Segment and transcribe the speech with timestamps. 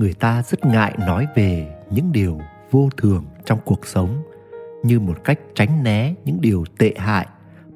[0.00, 2.40] người ta rất ngại nói về những điều
[2.70, 4.22] vô thường trong cuộc sống,
[4.82, 7.26] như một cách tránh né những điều tệ hại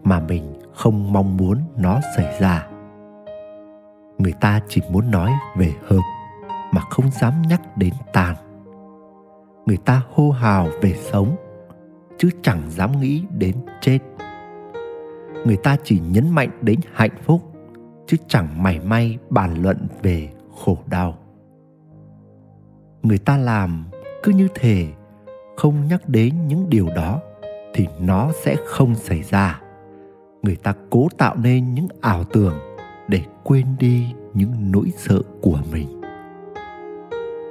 [0.05, 2.66] mà mình không mong muốn nó xảy ra.
[4.18, 6.01] Người ta chỉ muốn nói về hợp
[6.73, 8.37] mà không dám nhắc đến tàn.
[9.66, 11.37] Người ta hô hào về sống,
[12.18, 13.98] chứ chẳng dám nghĩ đến chết.
[15.46, 17.43] Người ta chỉ nhấn mạnh đến hạnh phúc,
[18.06, 20.29] chứ chẳng mảy may bàn luận về
[20.65, 21.18] khổ đau
[23.05, 23.85] người ta làm
[24.23, 24.87] cứ như thể
[25.57, 27.21] không nhắc đến những điều đó
[27.74, 29.61] thì nó sẽ không xảy ra.
[30.43, 32.55] Người ta cố tạo nên những ảo tưởng
[33.09, 36.01] để quên đi những nỗi sợ của mình.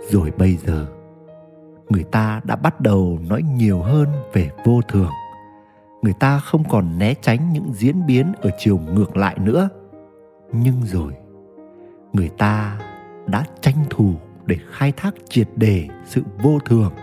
[0.09, 0.87] Rồi bây giờ,
[1.89, 5.11] người ta đã bắt đầu nói nhiều hơn về vô thường.
[6.01, 9.69] Người ta không còn né tránh những diễn biến ở chiều ngược lại nữa.
[10.51, 11.13] Nhưng rồi,
[12.13, 12.79] người ta
[13.27, 14.13] đã tranh thủ
[14.45, 16.93] để khai thác triệt để sự vô thường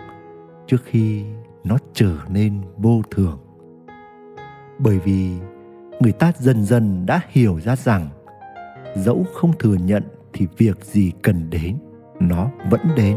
[0.67, 1.25] trước khi
[1.65, 3.39] nó trở nên vô thường.
[4.79, 5.31] Bởi vì
[6.01, 8.09] người ta dần dần đã hiểu ra rằng
[8.97, 10.03] dẫu không thừa nhận
[10.33, 11.79] thì việc gì cần đến,
[12.21, 13.17] nó vẫn đến.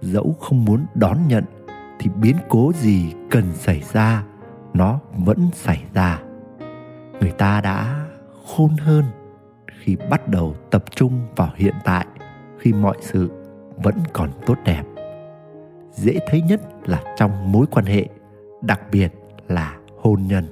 [0.00, 1.44] Dẫu không muốn đón nhận
[1.98, 4.24] thì biến cố gì cần xảy ra,
[4.74, 6.22] nó vẫn xảy ra.
[7.20, 8.06] Người ta đã
[8.46, 9.04] khôn hơn
[9.80, 12.06] khi bắt đầu tập trung vào hiện tại
[12.60, 13.30] khi mọi sự
[13.76, 14.82] vẫn còn tốt đẹp.
[15.92, 18.08] Dễ thấy nhất là trong mối quan hệ,
[18.62, 19.12] đặc biệt
[19.48, 20.44] là hôn nhân.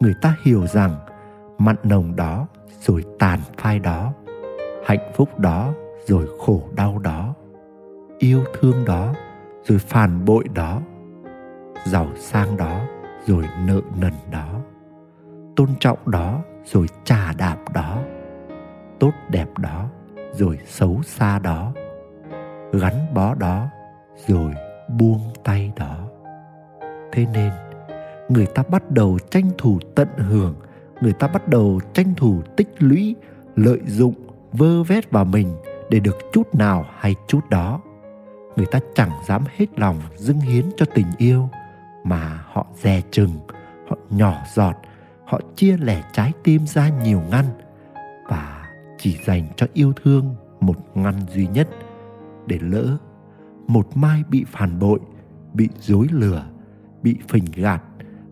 [0.00, 0.90] Người ta hiểu rằng
[1.58, 2.46] mặn nồng đó
[2.80, 4.12] rồi tàn phai đó,
[4.84, 5.72] hạnh phúc đó
[6.06, 7.34] rồi khổ đau đó,
[8.18, 9.14] yêu thương đó
[9.64, 10.80] rồi phản bội đó,
[11.84, 12.80] giàu sang đó
[13.26, 14.60] rồi nợ nần đó,
[15.56, 18.02] tôn trọng đó rồi trà đạp đó,
[18.98, 19.88] tốt đẹp đó
[20.36, 21.72] rồi xấu xa đó,
[22.72, 23.68] gắn bó đó
[24.26, 24.52] rồi
[24.88, 26.08] buông tay đó.
[27.12, 27.52] Thế nên,
[28.28, 30.54] người ta bắt đầu tranh thủ tận hưởng,
[31.00, 33.16] người ta bắt đầu tranh thủ tích lũy,
[33.56, 34.14] lợi dụng,
[34.52, 35.56] vơ vét vào mình
[35.90, 37.80] để được chút nào hay chút đó.
[38.56, 41.48] Người ta chẳng dám hết lòng dâng hiến cho tình yêu
[42.04, 43.38] mà họ dè chừng,
[43.88, 44.76] họ nhỏ giọt,
[45.24, 47.44] họ chia lẻ trái tim ra nhiều ngăn
[48.28, 48.63] và
[49.04, 51.68] chỉ dành cho yêu thương một ngăn duy nhất,
[52.46, 52.96] để lỡ
[53.66, 55.00] một mai bị phản bội,
[55.52, 56.46] bị dối lừa,
[57.02, 57.82] bị phình gạt,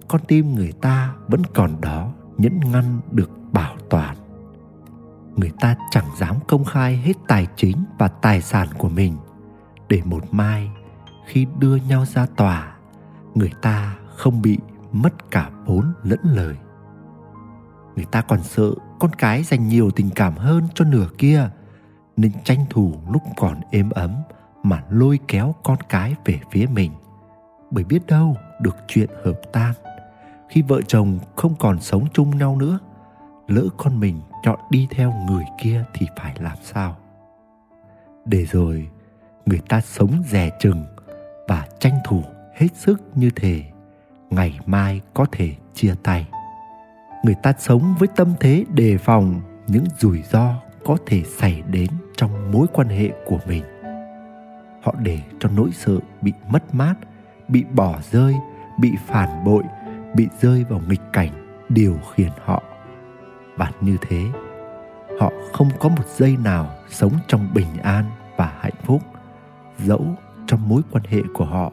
[0.09, 4.17] con tim người ta vẫn còn đó nhẫn ngăn được bảo toàn.
[5.37, 9.17] Người ta chẳng dám công khai hết tài chính và tài sản của mình.
[9.89, 10.71] Để một mai
[11.27, 12.77] khi đưa nhau ra tòa,
[13.35, 14.59] người ta không bị
[14.93, 16.57] mất cả vốn lẫn lời.
[17.97, 18.71] Người ta còn sợ
[19.03, 21.51] con cái dành nhiều tình cảm hơn cho nửa kia,
[22.17, 24.15] nên tranh thủ lúc còn êm ấm
[24.63, 26.93] mà lôi kéo con cái về phía mình.
[27.71, 29.73] Bởi biết đâu được chuyện hợp tan,
[30.49, 32.79] khi vợ chồng không còn sống chung nhau nữa,
[33.49, 36.97] lỡ con mình chọn đi theo người kia thì phải làm sao?
[38.25, 38.89] Để rồi
[39.47, 40.85] người ta sống dè chừng
[41.49, 42.23] và tranh thủ
[42.55, 43.63] hết sức như thế,
[44.31, 46.27] ngày mai có thể chia tay
[47.23, 51.91] người ta sống với tâm thế đề phòng những rủi ro có thể xảy đến
[52.17, 53.65] trong mối quan hệ của mình.
[54.83, 56.95] Họ để cho nỗi sợ bị mất mát,
[57.49, 58.35] bị bỏ rơi,
[58.81, 59.63] bị phản bội,
[60.15, 61.31] bị rơi vào nghịch cảnh
[61.69, 62.63] điều khiển họ.
[63.57, 64.25] Và như thế,
[65.21, 68.05] họ không có một giây nào sống trong bình an
[68.37, 69.03] và hạnh phúc.
[69.79, 70.07] Dẫu
[70.47, 71.73] trong mối quan hệ của họ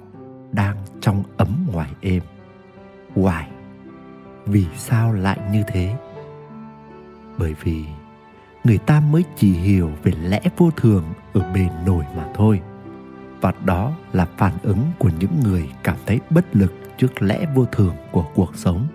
[0.52, 2.22] đang trong ấm ngoài êm.
[3.16, 3.50] Ngoài
[4.52, 5.96] vì sao lại như thế?
[7.38, 7.86] Bởi vì
[8.64, 11.04] người ta mới chỉ hiểu về lẽ vô thường
[11.34, 12.62] ở bề nổi mà thôi.
[13.42, 17.66] Và đó là phản ứng của những người cảm thấy bất lực trước lẽ vô
[17.66, 18.88] thường của cuộc sống.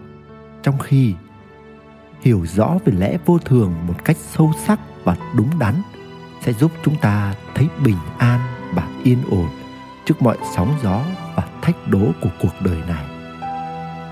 [0.62, 1.15] Trong khi
[2.21, 5.75] hiểu rõ về lẽ vô thường một cách sâu sắc và đúng đắn
[6.41, 8.41] sẽ giúp chúng ta thấy bình an
[8.75, 9.49] và yên ổn
[10.05, 11.03] trước mọi sóng gió
[11.37, 13.13] và thách đố của cuộc đời này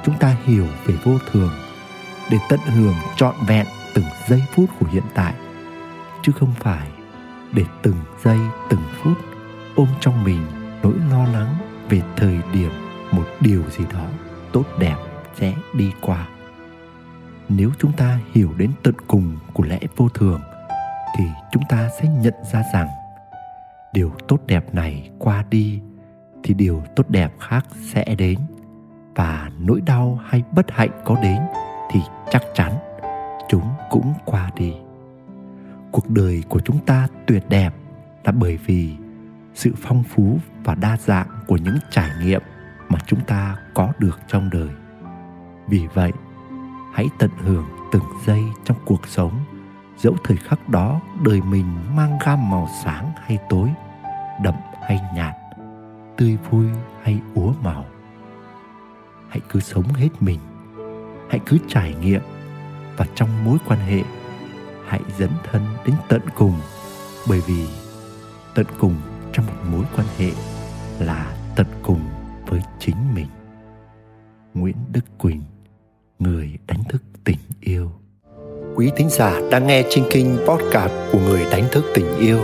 [0.04, 1.52] chúng ta hiểu về vô thường,
[2.30, 5.34] để tận hưởng trọn vẹn từng giây phút của hiện tại,
[6.22, 6.88] chứ không phải
[7.52, 8.38] để từng giây,
[8.70, 9.18] từng phút
[9.74, 10.46] ôm trong mình
[10.82, 11.54] nỗi lo lắng
[11.88, 12.70] về thời điểm
[13.12, 14.06] một điều gì đó
[14.52, 14.96] tốt đẹp
[15.34, 16.28] sẽ đi qua.
[17.48, 20.40] Nếu chúng ta hiểu đến tận cùng của lẽ vô thường,
[21.18, 22.88] thì chúng ta sẽ nhận ra rằng
[23.92, 25.80] điều tốt đẹp này qua đi,
[26.42, 28.38] thì điều tốt đẹp khác sẽ đến
[29.14, 31.38] và nỗi đau hay bất hạnh có đến
[31.90, 32.00] thì
[32.30, 32.72] chắc chắn
[33.48, 34.74] chúng cũng qua đi.
[35.92, 37.74] Cuộc đời của chúng ta tuyệt đẹp
[38.24, 38.96] là bởi vì
[39.54, 42.42] sự phong phú và đa dạng của những trải nghiệm
[42.88, 44.68] mà chúng ta có được trong đời.
[45.68, 46.12] Vì vậy,
[46.92, 49.32] hãy tận hưởng từng giây trong cuộc sống,
[49.96, 51.66] dẫu thời khắc đó đời mình
[51.96, 53.68] mang gam màu sáng hay tối,
[54.42, 55.34] đậm hay nhạt,
[56.16, 56.66] tươi vui
[57.02, 57.84] hay úa màu
[59.32, 60.38] hãy cứ sống hết mình.
[61.28, 62.20] Hãy cứ trải nghiệm.
[62.96, 64.02] Và trong mối quan hệ,
[64.86, 66.54] hãy dấn thân đến tận cùng.
[67.28, 67.66] Bởi vì
[68.54, 68.94] tận cùng
[69.32, 70.30] trong một mối quan hệ
[70.98, 72.00] là tận cùng
[72.46, 73.26] với chính mình.
[74.54, 75.42] Nguyễn đức quỳnh,
[76.18, 77.92] người đánh thức tình yêu.
[78.74, 82.40] Quý thính giả đang nghe trên kinh podcast của người đánh thức tình yêu,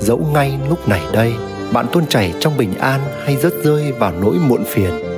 [0.00, 1.34] dẫu ngay lúc này đây,
[1.72, 5.17] bạn tuôn chảy trong bình an hay rớt rơi vào nỗi muộn phiền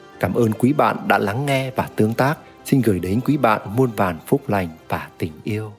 [0.21, 2.37] cảm ơn quý bạn đã lắng nghe và tương tác.
[2.65, 5.71] Xin gửi đến quý bạn muôn vàn phúc lành và tình yêu.